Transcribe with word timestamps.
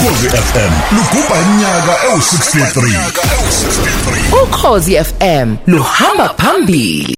ukhozi 0.00 0.28
FM 0.28 0.72
lugubha 0.96 1.42
iminyaka 1.42 1.92
ewu63 1.92 4.42
ukhozi 4.42 5.04
FM 5.04 5.56
luhamba 5.66 6.28
phambili. 6.28 7.16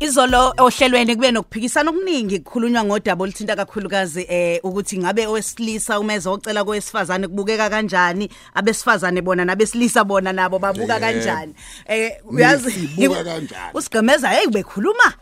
Izolo 0.00 0.54
ohlelweni 0.58 1.14
kube 1.14 1.30
nokuphikisana 1.30 1.90
okuningi 1.90 2.38
kukhulunywa 2.38 2.84
ngodaba 2.84 3.24
oluthinta 3.24 3.56
kakhulukazi 3.56 4.26
eh 4.28 4.60
ukuthi 4.62 4.98
ngabe 4.98 5.26
owesilisa 5.26 6.00
uma 6.00 6.14
ezocela 6.14 6.64
kowesifazane 6.64 7.28
kubukeka 7.28 7.70
kanjani 7.70 8.30
abesifazane 8.54 9.22
bona 9.22 9.44
nabesilisa 9.44 10.04
bona 10.04 10.32
nabo 10.32 10.58
babuka 10.58 11.00
kanjani. 11.00 11.54
Eh 11.86 12.12
uyazi 12.30 12.70
Sibuka 12.70 13.24
kanjani? 13.24 13.70
usigqemeza 13.74 14.28
hey 14.28 14.46
bekhuluma 14.46 15.12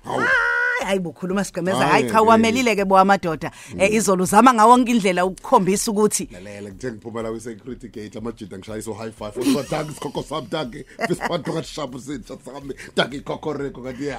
hayi 0.85 0.99
bukhuluma 1.01 1.45
sigqemeza 1.45 1.79
hayi 1.79 1.91
Hayi, 2.03 2.11
cha 2.13 2.23
wamelile 2.23 2.77
ke 2.77 2.85
bo 2.85 2.97
amadoda. 2.99 3.51
Eh 3.79 3.93
izolo 3.95 4.23
uzama 4.25 4.55
ngawo 4.55 4.71
wonke 4.71 4.91
indlela 4.93 5.25
ukukhombisa 5.27 5.91
ukuthi 5.91 6.29
lalela 6.33 6.71
ngithe 6.71 6.93
ngiphumela 6.93 7.31
kwi 7.31 7.41
security 7.41 7.89
gate 7.89 8.19
amajida 8.19 8.59
ngishayisa 8.59 8.95
high 8.95 9.13
five. 9.13 9.37
Usiwathanga 9.37 9.91
isikhokho 9.91 10.23
sami 10.23 10.47
tanke 10.47 10.87
bisiphatho 11.09 11.53
kashapu 11.53 12.01
sithi 12.01 12.33
sami 12.45 12.75
tanke 12.95 13.17
ikhokoreko 13.17 13.83
kanti 13.83 14.07
ya. 14.07 14.19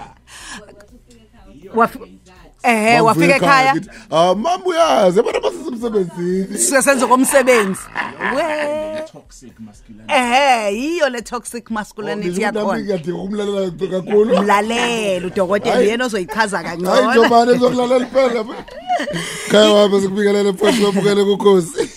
Waf- 1.75 1.97
eh 2.63 3.05
wafika 3.05 3.35
ekhaya 3.35 3.75
ah 4.11 4.35
mama 4.35 4.65
uyazi 4.65 5.19
abantu 5.19 5.41
basesemsebenzini 5.41 6.57
sisesenza 6.57 7.07
komsebenzi 7.07 7.79
we 8.35 8.86
eh 10.07 10.73
yiyo 10.73 11.09
le 11.09 11.21
toxic 11.21 11.69
masculinity 11.71 12.41
yakhona. 12.41 12.79
ngiyadinga 12.79 13.17
ukumlalela 13.17 13.71
kakhulu. 13.91 14.41
Mlalela 14.41 15.27
udokotela 15.27 15.75
Hayi. 15.75 15.89
yena 15.89 16.05
ozoyichaza 16.05 16.57
hayi 16.57 16.67
kangcono. 16.67 17.11
Njomane 17.11 17.51
ezokulalela 17.51 18.05
phela 18.05 18.45
khaya 19.51 19.73
wami 19.73 20.01
sikubikelele 20.01 20.53
futhi 20.53 20.83
wabukele 20.83 21.23
kukhosi. 21.23 21.89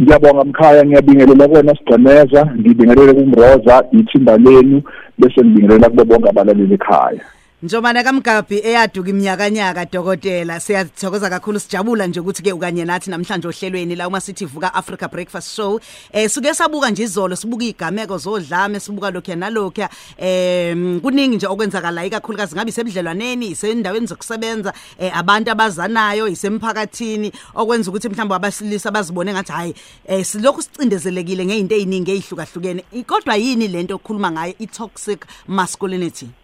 Ngiyabonga 0.00 0.44
mkhaya 0.44 0.84
ngiyabingelela 0.84 1.48
kuwena 1.48 1.74
sigcemeza 1.76 2.46
ngibingelele 2.58 3.12
kumroza 3.14 3.84
ithimba 3.92 4.36
lenu 4.38 4.82
bese 5.18 5.40
ngibingelela 5.44 5.88
kube 5.90 6.04
bonke 6.04 6.28
abalaleli 6.28 6.74
ekhaya. 6.74 7.24
Njomana 7.64 8.04
kamgabi 8.04 8.58
eyaduka 8.58 9.10
iminyakanyaka 9.10 9.84
dokotela 9.86 10.60
siyathokoza 10.60 11.30
kakhulu 11.30 11.60
sijabula 11.60 12.06
nje 12.06 12.20
ukuthi 12.20 12.42
ke 12.42 12.52
ukanye 12.52 12.84
nathi 12.84 13.10
namhlanje 13.10 13.48
ohlelweni 13.48 13.96
la 13.96 14.06
uma 14.08 14.20
sithi 14.20 14.44
vuka 14.44 14.74
Africa 14.74 15.08
Breakfast 15.08 15.56
Show. 15.56 15.80
Eh 16.12 16.28
suke 16.28 16.54
sabuka 16.54 16.90
nje 16.90 17.02
izolo 17.02 17.36
sibuka 17.36 17.64
igameko 17.64 18.18
zodlame 18.18 18.80
sibuka 18.80 19.10
lokho 19.10 19.34
nalokho 19.34 19.88
eh 20.18 20.76
kuningi 21.00 21.36
nje 21.36 21.46
okwenzakala 21.46 22.04
ikakhulukazi 22.04 22.54
ngabe 22.54 22.72
sebudlelwaneni 22.72 23.46
isendaweni 23.46 24.06
zokusebenza 24.06 24.72
eh 24.98 25.18
abantu 25.18 25.50
abazanayo 25.50 26.28
isemphakathini 26.28 27.32
okwenza 27.54 27.90
ukuthi 27.90 28.08
mhlawumbe 28.08 28.34
abasilisa 28.34 28.90
bazibone 28.90 29.32
ngathi 29.32 29.52
hayi 29.52 29.74
eh 30.06 30.24
silokhu 30.24 30.62
sicindezelekile 30.62 31.46
ngeinto 31.46 31.74
eziningi 31.74 32.10
ezihlukahlukene 32.10 32.84
kodwa 33.06 33.36
yini 33.36 33.68
lento 33.68 33.94
okukhuluma 33.94 34.30
ngayo 34.30 34.54
i 34.58 34.66
toxic 34.66 35.24
masculinity? 35.48 36.43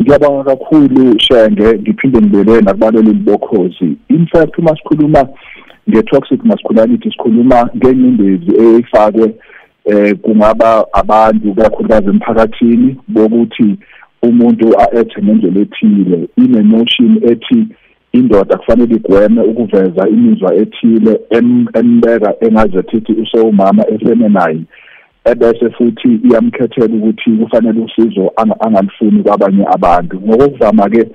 Ngiyabonga 0.00 0.44
kakhulu 0.44 1.20
shenge. 1.20 1.78
Ngiphinde 1.78 2.18
ngibelele 2.18 2.60
nakubaleli 2.60 3.12
bokhozi. 3.12 3.96
In 4.08 4.26
fact 4.26 4.58
uma 4.58 4.76
sikhuluma 4.76 5.28
nge-toxic 5.88 6.44
masculinity 6.44 7.10
sikhuluma 7.10 7.70
ngenyembezi 7.76 8.50
eyifakwe 8.60 9.34
eh 9.84 10.16
kungaba 10.22 10.84
abantu 10.92 11.54
kakhulukazi 11.54 12.08
emphakathini 12.08 12.96
bokuthi 13.08 13.76
umuntu 14.22 14.66
a-ethe 14.78 15.22
ngendlela 15.22 15.60
ethile 15.60 16.28
ine-notion 16.36 17.20
ethi 17.22 17.66
indoda 18.12 18.56
kufanele 18.56 18.94
igweme 18.94 19.42
ukuveza 19.42 20.08
imizwa 20.08 20.54
ethile 20.54 21.20
em- 21.30 21.68
embeka 21.74 22.34
engazethithi 22.40 23.12
usewumama 23.12 23.88
efeminine 23.88 24.64
ebese 25.24 25.70
futhi 25.70 26.20
iyamkhethela 26.24 26.94
ukuthi 26.94 27.30
kufanele 27.30 27.80
usizo 27.80 28.32
anga- 28.36 28.60
angalifuni 28.60 29.22
kwabanye 29.22 29.64
abantu. 29.74 30.20
Ngokuvama 30.20 30.88
ke 30.88 31.06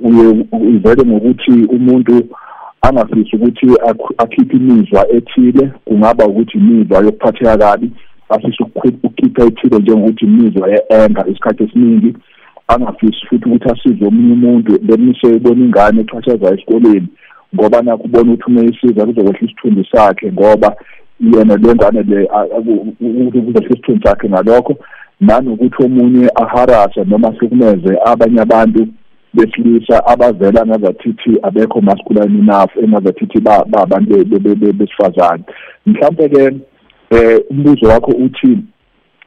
uye 0.00 0.46
ivele 0.74 1.02
ngokuthi 1.06 1.52
umuntu 1.76 2.22
angafisi 2.82 3.36
ukuthi 3.36 3.66
akhu- 3.66 4.14
akhiphe 4.18 4.56
imizwa 4.56 5.08
ethile 5.12 5.70
kungaba 5.84 6.26
ukuthi 6.26 6.58
imizwa 6.58 6.98
yokuphatheka 7.04 7.58
kabi 7.58 7.90
afise 8.28 8.62
ukukhi- 8.62 8.98
ukukhipha 9.02 9.44
ethile 9.44 9.78
njengokuthi 9.78 10.24
imizwa 10.24 10.68
ye-anger 10.70 11.28
isikhathi 11.30 11.62
esiningi 11.64 12.14
angafisi 12.68 13.26
futhi 13.26 13.48
ukuthi 13.48 13.68
asize 13.70 14.06
omunye 14.06 14.32
umuntu 14.32 14.78
bemise 14.82 15.36
ibona 15.36 15.64
ingane 15.64 16.00
exhashaza 16.00 16.54
esikoleni 16.54 17.08
ngoba 17.54 17.82
nakho 17.82 18.02
ubona 18.04 18.32
ukuthi 18.32 18.50
uma 18.50 18.64
isiza 18.64 19.06
kuzokwehla 19.06 19.38
isithunzi 19.40 19.88
sakhe 19.92 20.32
ngoba 20.32 20.76
yena 21.20 21.56
lengane 21.56 22.02
le 22.02 22.26
kuzohla 23.30 23.68
isithunzi 23.70 24.02
sakhe 24.02 24.28
ngalokho 24.28 24.76
nanokuthi 25.20 25.84
omunye 25.84 26.28
aharase 26.34 27.04
noma 27.04 27.28
ahlukumeze 27.28 27.98
abanye 28.06 28.40
abantu 28.40 28.86
besilisa 29.34 30.06
abavela 30.06 30.66
ngazathi 30.66 31.38
abekho 31.42 31.80
masculine 31.80 32.38
enough 32.38 32.70
engazathi 32.76 33.40
ba 33.40 33.64
ba- 33.66 33.82
abantu 33.82 34.24
be- 34.24 34.38
be- 34.38 34.54
be- 34.54 34.72
besifazane. 34.72 35.44
Mhlawumbe 35.86 36.28
ke 36.28 36.56
eh 37.10 37.40
umbuzo 37.50 37.86
wakho 37.88 38.10
uthi 38.10 38.58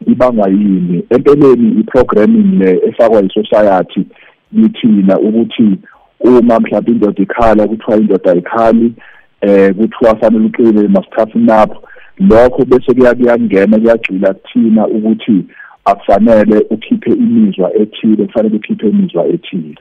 ibanga 0.07 0.49
yini? 0.49 1.03
Empeleni 1.09 1.79
iprogramming 1.79 2.59
le 2.59 2.81
efakwa 2.87 3.23
isociety 3.23 4.07
yithina 4.53 5.19
ukuthi 5.19 5.77
uma 6.19 6.59
mhlawumbe 6.59 6.91
indoda 6.91 7.23
ikhala 7.23 7.67
kuthiwa 7.67 7.97
indoda 7.97 8.31
ayikhali 8.31 8.93
eh 9.41 9.75
kuthiwa 9.75 10.15
fanele 10.19 10.45
uqine 10.45 11.01
toughen 11.15 11.49
up 11.49 11.87
lokho 12.19 12.65
bese 12.65 12.93
kuyakuyangena 12.93 13.79
kuyagxila 13.79 14.33
kuthina 14.33 14.87
ukuthi 14.87 15.45
akufanele 15.85 16.65
ukhiphe 16.69 17.11
imizwa 17.11 17.73
ethile 17.75 18.25
kufanele 18.25 18.55
ukhiphe 18.55 18.89
imizwa 18.89 19.27
ethile. 19.27 19.77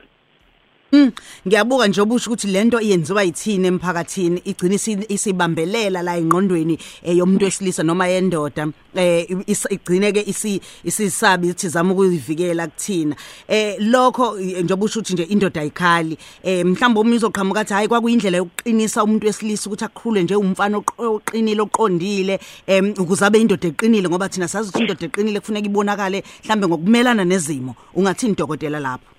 Mm 0.91 1.11
ngiyabuka 1.47 1.87
nje 1.87 2.01
obusho 2.01 2.29
ukuthi 2.31 2.47
lento 2.47 2.79
iyenziwa 2.81 3.23
yithini 3.23 3.67
emphakathini 3.67 4.41
igcina 4.45 4.75
isi- 4.75 5.05
isibambelela 5.09 6.01
la 6.01 6.17
engqondweni 6.17 6.79
eh, 7.03 7.17
yomuntu 7.17 7.45
wesilisa 7.45 7.83
noma 7.83 8.07
yendoda. 8.07 8.67
Eh 8.95 9.27
igcine 9.69 10.11
ke 10.13 10.23
isi 10.27 10.61
isisabi 10.83 11.47
ithi 11.49 11.69
zama 11.69 11.93
ukuyivikela 11.93 12.67
kuthina. 12.67 13.15
Eh 13.47 13.75
lokho 13.79 14.39
eh, 14.39 14.63
nje 14.63 14.73
obusho 14.73 14.99
ukuthi 14.99 15.13
nje 15.13 15.23
indoda 15.23 15.61
ayikhali. 15.61 16.17
Eh 16.43 16.65
mhlawumbe 16.65 16.99
omunye 16.99 17.17
uzoqhamuka 17.17 17.59
athi 17.59 17.73
hayi 17.73 17.87
kwakuyindlela 17.87 18.37
yokuqinisa 18.37 19.03
umuntu 19.03 19.27
wesilisa 19.27 19.69
ukuthi 19.69 19.85
akhulule 19.85 20.23
nje 20.23 20.35
umfana 20.35 20.77
oq- 20.77 21.05
oqinile 21.05 21.61
oqondile. 21.61 22.39
Em 22.67 22.93
ukuze 22.97 23.25
abe 23.25 23.39
indoda 23.41 23.67
eqinile 23.67 24.09
ngoba 24.09 24.29
thina 24.29 24.47
sazi 24.47 24.69
ukuthi 24.69 24.83
indoda 24.83 25.05
eqinile 25.05 25.39
kufuneka 25.39 25.65
ibonakale 25.67 26.23
mhlambe 26.43 26.67
ngokumelana 26.67 27.25
nezimo. 27.25 27.75
Ungathini 27.95 28.35
dokotela 28.35 28.79
lapho. 28.79 29.16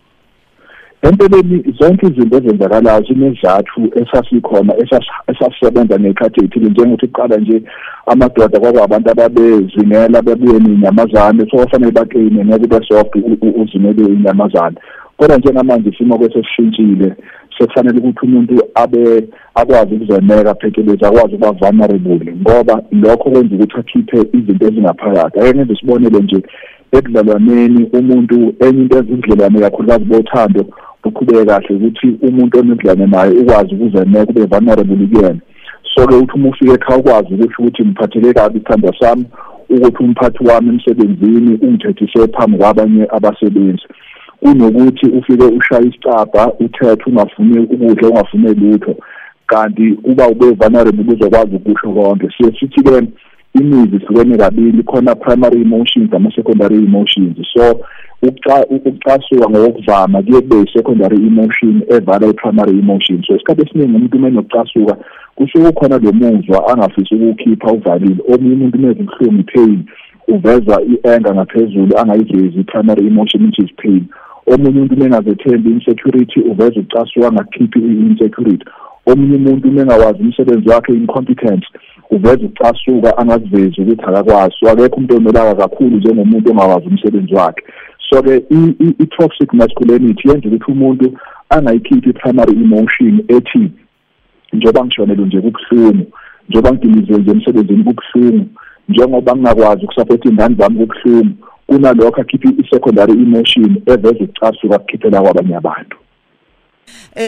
Empeleni 1.03 1.75
zonke 1.81 2.07
izinto 2.07 2.37
ezenzakalayo 2.37 3.03
zinezathu 3.09 3.81
esasikhona 4.01 4.73
esas- 4.83 5.23
esasisebenza 5.27 5.99
ngekhathi 6.01 6.45
ethile. 6.45 6.71
Njengokuthi 6.71 7.07
kuqala 7.07 7.37
nje 7.37 7.63
amadoda 8.07 8.61
kwakwabantu 8.61 9.11
ababezingela 9.11 10.23
bebuye 10.23 10.59
neinyamazane 10.61 11.47
so 11.51 11.57
kufanele 11.57 11.93
baqine 11.93 12.45
ngeke 12.45 12.65
ube 12.65 12.87
soft 12.89 13.15
u- 13.17 13.39
u- 13.47 13.63
uzimele 13.63 14.03
inyamazane 14.13 14.77
kodwa 15.17 15.37
njengamanje 15.39 15.89
isimo 15.91 16.19
kwesesishintshile 16.19 17.15
sekufanele 17.59 17.99
ukuthi 17.99 18.27
umuntu 18.27 18.55
abe 18.75 19.29
akwazi 19.55 19.95
ukuzemeka 19.95 20.55
phecelezi 20.55 21.05
akwazi 21.05 21.35
ukuba 21.35 21.53
vulnerable 21.53 22.35
ngoba 22.41 22.83
lokho 22.93 23.31
kwenza 23.31 23.55
ukuthi 23.55 23.77
akhiphe 23.79 24.19
izinto 24.33 24.67
ezingaphakathi. 24.67 25.41
Ake 25.41 25.55
ngenze 25.55 25.73
isibonelo 25.73 26.19
nje 26.21 26.43
ebudlalwaneni 26.93 27.85
umuntu 27.93 28.55
enye 28.61 28.83
into 28.83 28.99
ezindlelwane 28.99 29.61
kakhulukazi 29.61 30.05
bothando 30.05 30.65
buqhubeke 31.05 31.45
kahle 31.45 31.77
ukuthi 31.77 32.09
umuntu 32.23 32.59
onedlwane 32.59 33.07
naye 33.07 33.33
ukwazi 33.41 33.75
ukuzemeka 33.75 34.31
ube 34.31 34.47
vulnerable 34.47 35.07
kuyena. 35.13 35.41
So-ke 35.95 36.15
uthi 36.15 36.33
uma 36.35 36.49
ufika 36.49 36.75
ekhaya 36.75 37.01
ukwazi 37.01 37.35
ukuthi 37.35 37.55
ukuthi 37.59 37.83
ngiphatheke 37.83 38.33
kabi 38.33 38.59
isithandwa 38.59 38.93
sami 39.01 39.25
ukuthi 39.71 40.03
umphathi 40.05 40.45
wami 40.45 40.69
emsebenzini 40.69 41.59
ungithethise 41.63 42.29
phambi 42.29 42.59
kwabanye 42.59 43.07
abasebenzi. 43.17 43.87
Kunokuthi 44.41 45.07
ufike 45.07 45.45
ushaya 45.45 45.83
isicabha 45.83 46.53
uthethe 46.61 47.05
ungafuni 47.07 47.59
ukudla 47.59 48.09
ungafune 48.09 48.55
lutho. 48.55 48.95
Kanti 49.47 49.99
uba 50.05 50.29
ube 50.29 50.47
vulnerable 50.51 51.15
uzokwazi 51.15 51.57
ukusho 51.57 51.93
konke. 51.93 52.29
Siye 52.37 52.53
sithi 52.61 52.83
ke 52.83 53.03
imizi 53.55 53.97
ihlukene 53.97 54.37
kabili 54.37 54.83
khona 54.83 55.15
primary 55.15 55.63
emotions 55.63 56.13
ama 56.13 56.33
secondary 56.35 56.77
emotions. 56.77 57.37
So 57.55 57.81
ukuca- 58.23 58.67
ukucasuka 58.71 59.51
ngokuvama 59.51 60.23
kuye 60.23 60.41
kube 60.41 60.61
i-secondary 60.63 61.17
emotion 61.17 61.83
evala 61.89 62.27
i-primary 62.27 62.79
emotion. 62.79 63.23
So 63.27 63.35
isikhathi 63.37 63.63
esiningi 63.63 63.95
umuntu 63.97 64.17
uma 64.17 64.29
enokucasuka 64.29 64.97
kusuke 65.35 65.73
kukhona 65.73 65.99
lo 65.99 66.13
muzwa 66.13 66.69
angafisi 66.69 67.15
ukuwukhipha 67.15 67.73
uvalile. 67.73 68.17
Omunye 68.35 68.55
umuntu 68.55 68.79
umeze 68.79 69.01
ubuhlungu 69.01 69.41
i-pain 69.41 69.85
uveza 70.29 70.81
i-anger 70.83 71.35
ngaphezulu 71.35 71.99
angayivezi 71.99 72.61
i-primary 72.61 73.07
emotion 73.07 73.45
which 73.45 73.59
is 73.59 73.75
pain. 73.77 74.05
Omunye 74.47 74.71
umuntu 74.71 74.97
mengazethembi 74.97 75.71
insecurity 75.71 76.41
uveza 76.41 76.81
ucasuka 76.81 77.33
ngakhiphi 77.33 77.79
insecurity 77.79 78.65
omunye 79.11 79.37
umuntu 79.37 79.71
mengawazi 79.71 80.19
umsebenzi 80.23 80.69
wakhe 80.69 80.93
incompetence 80.93 81.67
uveza 82.11 82.47
ucasuka 82.47 83.19
angazivezi 83.19 83.81
ukuthi 83.81 84.05
akakwazi. 84.05 84.55
So 84.61 84.71
akekho 84.71 84.97
umuntu 84.97 85.17
omelaka 85.17 85.55
kakhulu 85.55 85.97
njengomuntu 85.97 86.51
ongawazi 86.51 86.87
umsebenzi 86.87 87.35
wakhe. 87.35 87.63
So 88.09 88.23
ke 88.23 88.43
i-toxic 89.05 89.53
masculinity 89.53 90.29
yenza 90.29 90.49
ukuthi 90.49 90.73
umuntu 90.73 91.07
angayikhiphi 91.51 92.11
i-primary 92.11 92.53
emotion 92.53 93.25
ethi 93.29 93.71
njengoba 94.53 94.85
ngishonelwe 94.85 95.27
nje 95.27 95.41
kubuhlungu 95.41 96.07
njengoba 96.49 96.73
ngidiliziwe 96.73 97.19
nje 97.19 97.31
emsebenzini 97.31 97.85
kubuhlungu 97.85 98.47
njengoba 98.89 99.37
ngingakwazi 99.37 99.85
ukusapotha 99.85 100.29
ingane 100.29 100.55
zami 100.59 100.79
kubuhlungu 100.79 101.35
kunalokho 101.67 102.21
akhiphe 102.21 102.49
i-secondary 102.49 103.13
emotion 103.13 103.71
eveza 103.87 104.25
ukucasuka 104.25 104.79
kukhiphela 104.79 105.23
kwabanye 105.23 105.57
abantu. 105.57 105.97
Eh 105.97 106.08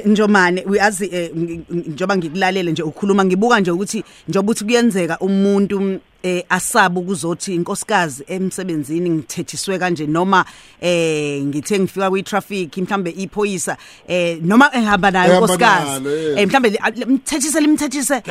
Njomane 0.04 0.64
uyazi 0.64 1.08
eh, 1.12 1.30
njoba 1.70 2.16
ngikulalele 2.16 2.72
nje 2.72 2.82
ukhuluma 2.82 3.24
ngibuka 3.24 3.60
nje 3.60 3.70
ukuthi 3.70 4.04
njoba 4.28 4.50
uthi 4.52 4.64
kuyenzeka 4.64 5.18
umuntu 5.18 6.00
eh 6.22 6.44
asaba 6.48 7.00
ukuzothi 7.00 7.54
inkosikazi 7.54 8.24
emsebenzini 8.28 9.10
ngithethiswe 9.10 9.78
kanje 9.78 10.06
noma 10.06 10.44
eh 10.80 11.42
ngithe 11.44 11.78
ngifika 11.78 12.10
kwi 12.10 12.22
traffic 12.22 12.76
mhlambe 12.76 13.10
iphoyisa 13.10 13.76
eh 14.08 14.38
noma 14.42 14.70
ehamba 14.74 15.10
nayo 15.10 15.30
Ehamba 15.32 15.46
inkosikazi 15.46 15.86
nalo, 16.04 16.10
yes. 16.16 16.38
eh 16.38 16.46
mhlambe 16.48 16.78
mthethise 17.06 17.60
limthethise 17.60 18.22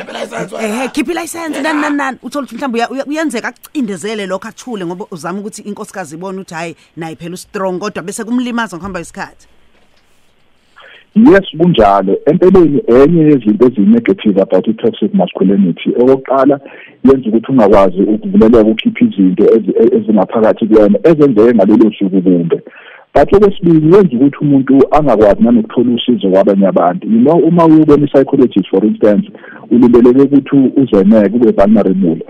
eh 0.60 0.90
keep 0.92 1.08
license 1.08 1.60
nan 1.62 1.80
nan 1.80 1.96
nan 1.96 2.18
uthola 2.22 2.44
ukuthi 2.44 2.56
mhlambe 2.56 2.78
uya- 2.78 2.88
uya- 2.90 3.06
uyenzeka 3.06 3.48
akucindezele 3.48 4.26
lokho 4.26 4.48
akuthule 4.48 4.86
ngoba 4.86 5.06
uzama 5.10 5.38
ukuthi 5.40 5.62
inkosikazi 5.62 6.14
ibone 6.14 6.38
ukuthi 6.38 6.54
hayi 6.54 6.76
nayi 6.96 7.16
phela 7.16 7.34
ustrong 7.34 7.78
kodwa 7.78 8.02
bese 8.02 8.24
kumlimaza 8.24 8.76
ngokuhamba 8.76 9.00
isikhathi 9.00 9.46
yes 11.14 11.46
kunjalo. 11.58 12.16
Empeleni 12.26 12.82
enye 12.86 13.22
yezinto 13.22 13.66
ezinegative 13.66 14.40
about 14.42 14.68
i-toxic 14.68 15.14
masculinity. 15.14 15.90
Okokuqala 16.00 16.60
yenza 17.04 17.28
ukuthi 17.28 17.52
ungakwazi 17.52 18.02
ukuvuleleka 18.02 18.70
ukhipha 18.70 19.04
izinto 19.04 19.44
ezi- 19.44 19.96
ezingaphakathi 19.96 20.66
kuyona 20.66 20.98
ezenzeke 21.04 21.54
ngalelo 21.54 21.92
suku 21.98 22.22
kumbe. 22.22 22.60
But 23.14 23.32
okwesibili 23.34 23.94
yenza 23.96 24.16
ukuthi 24.16 24.36
umuntu 24.40 24.74
angakwazi 24.90 25.42
nanokuthola 25.42 25.94
usizo 25.94 26.30
kwabanye 26.30 26.66
abantu. 26.66 27.08
You 27.08 27.20
know 27.20 27.38
uma 27.48 27.66
uyobona 27.66 28.04
i-psychologist 28.04 28.68
for 28.70 28.84
instance 28.84 29.30
ulindeleke 29.70 30.22
ukuthi 30.22 30.56
uzeneke 30.76 31.36
ube 31.36 31.50
vulnerable. 31.52 32.22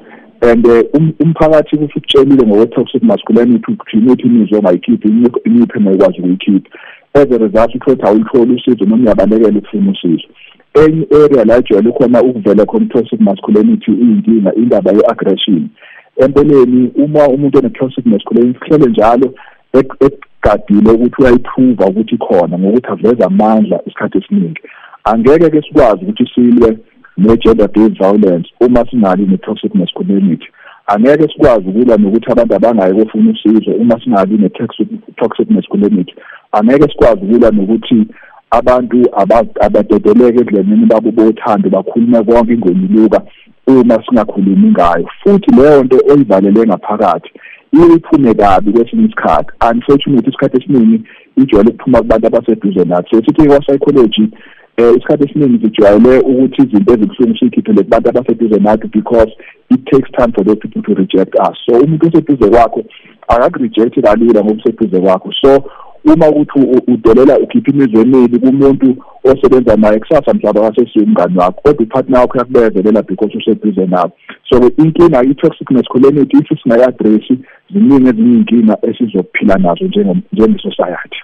And 0.42 0.66
eh, 0.66 0.84
um- 0.94 1.12
umphakathi 1.20 1.76
kuthi 1.76 1.92
ukutshelile 1.98 2.46
ngokwe-toxic 2.46 3.02
masculinity 3.02 3.72
ugcine 3.72 4.12
uthi 4.12 4.22
imizwa 4.26 4.58
ongayikhiphi 4.58 5.08
imiphi 5.44 5.78
engayikwazi 5.78 6.18
ukuyikhipha. 6.18 6.78
As 7.14 7.26
a 7.30 7.38
result 7.38 7.74
uthothi 7.74 8.02
awulitholi 8.06 8.54
usizo 8.54 8.84
noma 8.84 9.04
uyabalekela 9.04 9.58
ukufuna 9.58 9.90
usizo. 9.90 10.28
Enye 10.74 11.06
area 11.24 11.44
la 11.44 11.56
ejwayele 11.56 11.92
khona 11.92 12.22
ukuvela 12.22 12.66
khona 12.66 12.86
toxic 12.86 13.20
masculinity 13.20 13.90
iyinkinga 13.90 14.54
indaba 14.54 14.90
ye-aggression. 14.92 15.68
Empeleni 16.16 16.90
uma 16.94 17.28
umuntu 17.28 17.58
ene-toxic 17.58 18.06
masculinity 18.06 18.58
kuhlele 18.58 18.90
njalo 18.90 19.34
ek- 19.72 19.96
egadile 20.06 20.90
ukuthi 20.90 21.22
uyayiphuva 21.22 21.86
ukuthi 21.86 22.16
khona 22.18 22.58
ngokuthi 22.58 22.88
aveze 22.92 23.24
amandla 23.24 23.80
isikhathi 23.86 24.18
esiningi. 24.18 24.60
Angeke-ke 25.04 25.62
sikwazi 25.62 26.04
ukuthi 26.04 26.26
silwe 26.34 26.78
ne-gender 27.18 27.68
based 27.68 27.98
violence 27.98 28.48
uma 28.60 28.84
singali 28.90 29.26
ne-toxic 29.26 29.74
masculinity. 29.74 30.46
Angeke 30.92 31.28
sikwazi 31.32 31.68
ukulwa 31.68 31.96
nokuthi 31.96 32.32
abantu 32.32 32.54
abangayi 32.54 32.94
kofuna 32.94 33.30
usizo 33.30 33.70
uma 33.82 34.00
singabi 34.00 34.38
ne-toxic 34.38 34.88
toxic 35.16 35.50
masculinity. 35.50 36.14
Angeke 36.52 36.86
sikwazi 36.92 37.20
ukulwa 37.24 37.50
nokuthi 37.50 38.06
abantu 38.50 38.98
aba- 39.12 39.54
abadedeleke 39.66 40.40
ekudlenini 40.40 40.86
babo 40.86 41.10
bothando 41.10 41.70
bakhulume 41.70 42.22
konke 42.24 42.52
ingonyuluka 42.54 43.20
uma 43.66 43.96
singakhulumi 44.04 44.70
ngayo. 44.70 45.06
Futhi 45.22 45.50
leyo 45.56 45.84
nto 45.84 45.96
oyivalele 46.12 46.66
ngaphakathi 46.66 47.30
iye 47.32 47.40
iphume 47.72 48.34
kabi 48.34 48.72
kwesinye 48.72 49.04
isikhathi. 49.04 49.50
Unfortunately 49.70 50.28
isikhathi 50.30 50.56
esiningi 50.62 51.04
ijwayele 51.36 51.70
ukuphuma 51.70 51.98
kubantu 51.98 52.26
abaseduze 52.26 52.84
nathi. 52.84 53.10
So 53.10 53.22
sithi 53.24 53.48
kwa-psychology 53.48 54.28
eh 54.76 54.90
isikhathi 54.96 55.24
esiningi 55.24 55.64
sijwayele 55.64 56.18
ukuthi 56.20 56.62
izinto 56.62 56.94
ezibuhlungu 56.94 57.38
siyikhiphele 57.38 57.82
kubantu 57.82 58.08
abaseduze 58.08 58.60
nathi 58.60 58.88
because 58.88 59.32
it 59.70 59.84
takes 59.84 60.10
time 60.18 60.32
for 60.34 60.44
those 60.44 60.60
people 60.60 60.82
to 60.82 60.94
reject 60.94 61.34
us. 61.34 61.56
So 61.66 61.72
umuntu 61.84 62.06
oseduze 62.06 62.50
kwakho 62.50 62.82
akakurejecti 63.28 64.02
kalula 64.02 64.44
ngokuseduze 64.44 65.00
kwakho. 65.00 65.32
So 65.32 65.64
uma 66.04 66.28
ukuthi 66.28 66.58
u- 66.58 66.92
udelela 66.92 67.38
ukhipha 67.38 67.70
imizwa 67.72 68.02
emibi 68.02 68.38
kumuntu 68.38 68.96
osebenza 69.24 69.76
naye 69.76 69.98
kusasa 69.98 70.34
mhlaba 70.34 70.60
wasesiyo 70.60 71.04
umngani 71.04 71.38
wakho 71.38 71.60
kodwa 71.62 71.84
upartner 71.86 72.20
wakho 72.20 72.32
uyakubekezelela 72.34 73.02
because 73.02 73.36
useduze 73.38 73.86
nawe. 73.86 74.10
So 74.48 74.70
inkinga 74.78 75.22
i-toxic 75.24 75.70
masculinity 75.70 76.36
if 76.38 76.48
singayi-adresi 76.62 77.38
ziningi 77.72 78.08
ezinye 78.08 78.34
iy'nkinga 78.36 78.76
esizophila 78.82 79.56
nazo 79.58 79.84
njenge- 79.84 80.22
njenge-society. 80.32 81.16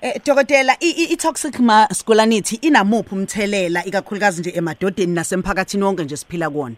Eh 0.00 0.20
dokotela 0.26 0.72
i- 0.80 0.90
i- 1.02 1.12
i-toxic 1.12 1.60
masculinity 1.60 2.56
inamuphi 2.62 3.14
umthelela 3.14 3.84
ikakhulukazi 3.84 4.40
nje 4.40 4.50
emadodeni 4.58 5.12
nasemphakathini 5.14 5.84
wonke 5.84 6.04
nje 6.04 6.16
siphila 6.16 6.50
kuona 6.50 6.74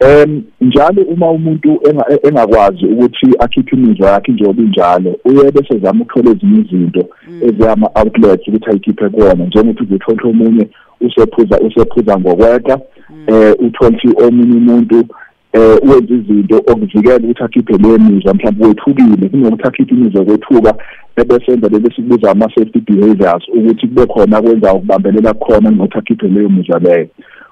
Em 0.00 0.42
njalo 0.60 1.02
uma 1.02 1.30
umuntu 1.30 1.80
enga- 1.88 2.28
engakwazi 2.28 2.86
ukuthi 2.86 3.26
akhiphe 3.38 3.76
imizwa 3.76 4.10
yakhe 4.10 4.32
njengoba 4.32 4.62
injalo 4.62 5.16
uye 5.24 5.50
bese 5.50 5.78
zama 5.78 6.04
ukuthola 6.04 6.30
ezinye 6.30 6.60
izinto 6.60 7.04
eziyama 7.46 7.90
outlets 7.94 8.48
ukuthi 8.48 8.70
ayikhiphe 8.70 9.08
kuona 9.08 9.44
njengokuthi 9.44 9.82
uzothola 9.82 10.30
omunye 10.30 10.68
usephuza 11.00 11.60
usephuza 11.60 12.18
ngokweka 12.18 12.80
eh 13.26 13.54
uthola 13.58 13.90
ukuthi 13.90 14.08
omunye 14.24 14.56
umuntu 14.56 14.98
eh 15.52 15.78
wenza 15.88 16.14
izinto 16.14 16.56
okuvikela 16.56 17.16
ukuthi 17.16 17.42
akhiphe 17.44 17.78
leyo 17.82 17.98
mizwa 17.98 18.34
mhlawumbe 18.34 18.66
wethukile 18.66 19.28
kunokuthi 19.28 19.68
akhiphe 19.68 19.94
imizwa 19.94 20.24
kwethuka 20.24 20.74
ebesenza 21.16 21.68
leli 21.68 21.94
sikubiza 21.94 22.30
ama 22.30 22.50
safety 22.54 22.80
behaviors 22.80 23.44
ukuthi 23.48 23.88
kube 23.88 24.06
khona 24.06 24.42
kwenza 24.42 24.74
ukubambelela 24.74 25.34
khona 25.34 25.70
nokuthi 25.70 25.98
akhiphe 25.98 26.28
leyo 26.28 26.48
mizwa 26.48 26.78
leyo. 26.78 27.08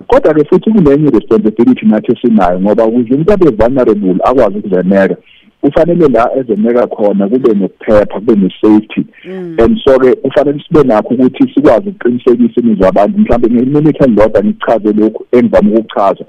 Kodwa 0.06 0.34
ke 0.34 0.44
futhi 0.44 0.70
kunenye 0.70 1.10
responsibility 1.10 1.86
nathi 1.86 2.12
esinayo 2.12 2.60
ngoba 2.60 2.84
ukuze 2.84 3.14
umuntu 3.14 3.32
abe 3.32 3.50
vulnerable 3.50 4.16
akwazi 4.24 4.58
ukuzeneka 4.58 5.16
kufanele 5.64 6.08
la 6.08 6.30
ezeneka 6.36 6.86
khona 6.86 7.28
kube 7.28 7.54
nokuphepha 7.54 8.20
kube 8.20 8.34
ne-safety. 8.36 9.06
And 9.62 9.78
so 9.84 9.98
ke 9.98 10.14
kufanele 10.14 10.64
sibe 10.68 10.82
nakho 10.82 11.14
ukuthi 11.14 11.54
sikwazi 11.54 11.88
ukuqinisekisa 11.88 12.60
imizwa 12.60 12.88
abantu 12.88 13.18
mhlawumbe 13.18 13.50
ngeminute 13.50 14.04
elilodwa 14.04 14.44
ngichaze 14.44 14.92
lokhu 14.92 15.26
engivame 15.32 15.76
ukuchaza 15.78 16.24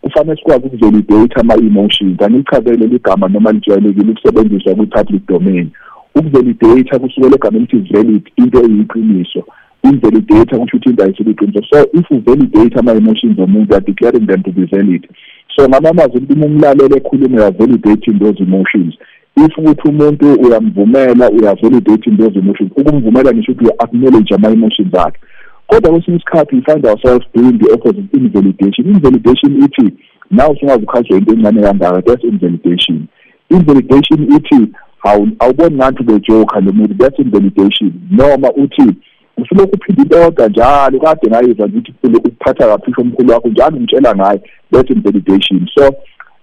kufanele 0.00 0.36
sikwazi 0.36 0.66
ukuvalidate 0.66 1.40
ama-emotions 1.40 2.22
angilichazele 2.22 2.76
leli 2.76 2.98
gama 2.98 3.28
noma 3.28 3.52
lijwayelekile 3.52 4.10
ukusebenziswa 4.10 4.74
kwi-public 4.74 5.26
domain. 5.26 5.68
Ukuvalidate 6.14 6.98
kusukela 6.98 7.34
egameni 7.34 7.68
elithi 7.72 7.92
valid 7.92 8.30
into 8.36 8.58
eyiqiniso. 8.58 9.44
Invalidate 9.88 10.56
kusho 10.56 10.76
ukuthi 10.76 10.90
into 10.90 11.04
ayisiliqiniso 11.04 11.62
so 11.70 11.86
if 11.92 12.10
uvalidate 12.10 12.78
ama-emotions 12.78 13.38
omuntu 13.38 13.70
you 13.70 13.76
are 13.76 13.86
declaring 13.86 14.26
them 14.26 14.42
to 14.42 14.52
be 14.52 14.64
valid. 14.66 15.08
So 15.56 15.68
ngamamazwi 15.68 16.18
ukuthi 16.18 16.32
uma 16.32 16.46
umlaleli 16.46 16.96
ekhuluma 16.96 17.36
uya-validating 17.36 18.18
those 18.18 18.42
emotions. 18.42 18.94
If 19.36 19.58
ukuthi 19.58 19.88
umuntu 19.88 20.32
uyamvumela 20.34 21.30
uya-validating 21.30 22.16
those 22.16 22.38
emotions. 22.38 22.70
Ukumvumela 22.76 23.32
ngisho 23.32 23.52
ukuthi 23.52 23.64
uya-acknowledge 23.64 24.34
ama-emotions 24.34 24.94
akhe. 24.94 25.18
Kodwa 25.66 25.90
kwesinye 25.90 26.16
isikhathi 26.16 26.56
we 26.56 26.62
find 26.62 26.86
ourselves 26.86 27.26
doing 27.34 27.58
the 27.58 27.72
opposite 27.74 28.16
invalidation. 28.16 28.86
Invalidation 28.86 29.62
ithi 29.64 29.92
nawe 30.30 30.50
usungazi 30.54 30.84
ukhazwe 30.84 31.18
into 31.18 31.32
encane 31.32 31.62
kangaka 31.62 32.02
that's 32.02 32.24
invalidation. 32.24 33.06
Invalidation 33.50 34.32
ithi 34.36 34.72
hawu 34.98 35.28
awuboni 35.38 35.76
ngathi 35.76 36.02
bejoka 36.02 36.60
lo 36.60 36.72
muntu 36.72 36.94
that's 36.98 37.18
invalidation. 37.18 37.92
Noma 38.10 38.52
uthi 38.52 38.94
usulokhu 39.36 39.74
uphinde 39.74 40.02
into 40.02 40.18
yodwa 40.18 40.48
njalo 40.48 41.00
kade 41.00 41.30
ngayizwa 41.30 41.68
ngithi 41.68 41.92
ukuphatha 42.16 42.66
kaphusha 42.68 43.00
omkhulu 43.02 43.32
wakho 43.32 43.48
njalo 43.48 43.76
ngitshela 43.76 44.14
ngaye 44.14 44.40
that's 44.72 44.90
invalidation. 44.90 45.68
So 45.74 45.94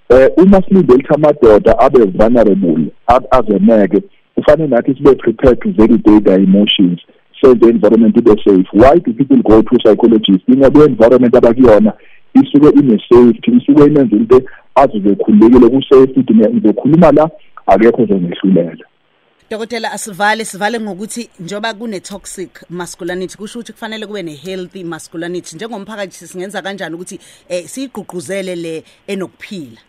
eh 0.10 0.30
uma 0.38 0.62
silinde 0.62 0.94
ukuthi 0.94 1.14
amadoda 1.14 1.80
abe 1.80 2.06
vulnerable 2.06 2.86
ab- 3.08 3.28
azeneke 3.32 4.02
kufanele 4.36 4.70
nathi 4.70 4.96
sibe 4.96 5.16
prepared 5.16 5.60
to 5.62 5.70
validate 5.70 6.24
their 6.24 6.40
emotions 6.40 7.00
senze 7.42 7.70
environment 7.70 8.18
ibe 8.18 8.36
safe. 8.44 8.68
Why 8.74 9.00
do 9.00 9.14
people 9.14 9.42
go 9.44 9.62
to 9.62 9.78
psychologists? 9.78 10.48
Ingoba 10.48 10.86
environment 10.86 11.36
abakuyona 11.36 11.94
isuke 12.34 12.70
ine-safety 12.80 13.52
isuke 13.52 13.86
inenza 13.86 14.16
into 14.16 14.42
azize 14.76 15.10
ekhululekile 15.10 15.70
ku-safety 15.70 16.20
ukuthi 16.20 16.34
ngizokhuluma 16.34 17.12
la 17.12 17.30
akekho 17.68 18.02
ozongehlulela 18.02 18.86
Dokotela 19.54 19.92
asivale 19.92 20.46
sivale 20.46 20.80
ngokuthi 20.80 21.30
njoba 21.40 21.74
kune 21.74 22.00
toxic 22.00 22.50
masculinity 22.70 23.38
kusho 23.38 23.60
ukuthi 23.60 23.74
kufanele 23.74 24.08
kube 24.08 24.24
ne 24.24 24.32
healthy 24.32 24.84
masculinity. 24.84 25.56
Njengomphakathi 25.56 26.28
singenza 26.28 26.62
kanjani 26.62 26.96
ukuthi 26.96 27.20
eh 27.50 27.66
sigqugquzele 27.66 28.56
le 28.56 28.84
enokuphila? 29.08 29.80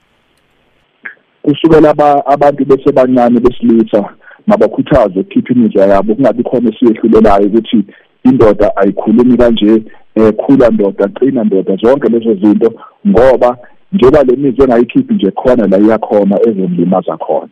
Kusukela 1.42 1.90
aba- 1.90 2.26
abantu 2.26 2.64
besebancane 2.64 3.40
besilisa 3.40 4.14
mabakhuthazwe 4.47 5.21
ukukhipha 5.21 5.52
imizwa 5.54 5.87
yabo 5.87 6.14
kungabi 6.14 6.42
khona 6.42 6.71
esiyehlulelayo 6.71 7.47
ukuthi 7.47 7.85
indoda 8.25 8.76
ayikhulumi 8.76 9.37
kanje 9.37 9.83
eh 10.14 10.33
khula 10.37 10.71
ndoda 10.71 11.09
qina 11.09 11.44
ndoda 11.44 11.76
zonke 11.76 12.09
lezo 12.09 12.35
zinto 12.35 12.73
ngoba 13.06 13.59
njengoba 13.92 14.23
le 14.25 14.37
mizwa 14.37 14.64
engayikhiphi 14.64 15.14
nje 15.14 15.30
khona 15.30 15.66
la 15.66 15.78
iyakhona 15.78 16.40
ezomlimaza 16.49 17.16
khona. 17.16 17.49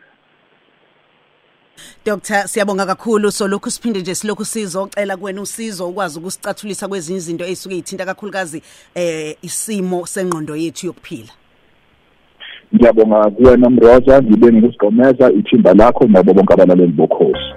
Dr 2.06 2.48
siyabonga 2.48 2.86
kakhulu. 2.86 3.32
So 3.32 3.48
lokhu 3.48 3.70
siphinde 3.70 4.00
nje 4.00 4.14
silokhu 4.14 4.44
sizocela 4.44 5.16
kuwena 5.16 5.40
usizo 5.40 5.88
ukwazi 5.88 6.18
ukusicathulisa 6.18 6.88
kwezinye 6.88 7.18
izinto 7.18 7.44
ezisuke 7.44 7.76
ithinta 7.78 8.04
kakhulukazi 8.04 8.62
eh 8.94 9.36
isimo 9.42 10.06
sengqondo 10.06 10.56
yethu 10.56 10.86
yokuphila. 10.86 11.32
Ngiyabonga 12.74 13.30
kuwena 13.30 13.70
mroza 13.70 14.22
ngibe 14.22 14.52
ngikusigomeza 14.52 15.32
ithimba 15.32 15.74
lakho 15.74 16.04
nabo 16.06 16.34
bonke 16.34 16.52
abalaleli 16.54 16.92
bokhosi. 16.92 17.52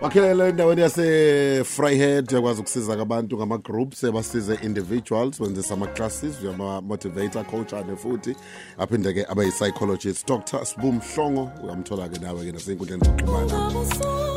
Wakhelela 0.00 0.48
endaweni 0.48 0.80
yase-fryhead 0.80 2.32
uyakwazi 2.32 2.60
ukusiza 2.60 2.92
abantu 2.92 3.36
ngama-groups 3.36 4.04
ebasize 4.04 4.54
individuals 4.62 5.40
wenzisa 5.40 5.74
ama-classes 5.74 6.34
uyama-motivator 6.42 7.44
coachane 7.44 7.96
futhi. 7.96 8.36
Aphinde-ke 8.78 9.26
abe 9.28 9.44
yi-psychologist 9.44 10.26
dr 10.28 10.66
sibu 10.66 10.92
mhlongo 10.92 11.50
uyamthola-ke 11.64 12.18
nawe-ke 12.18 12.52
nasey'nkundleni 12.52 13.04
zokuxhumana. 13.04 13.70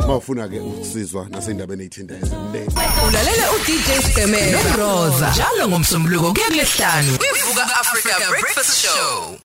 Uma 0.06 0.16
ufuna-ke 0.16 0.60
ukusizwa 0.60 1.28
nasey'ndabeni 1.30 1.84
ey'thinta 1.84 2.16
eziningi 2.16 2.76
ulalela 3.08 3.52
udj 3.52 3.70
Stemela. 4.12 4.64
Nomroza 4.64 5.32
njalo 5.32 5.68
ngomsombuluko 5.68 6.34
kuya 6.34 6.48
kulesihlanu 6.48 7.18
kwivuka 7.18 7.64
africa 7.64 8.30
breakfast 8.30 8.82
show. 8.82 9.38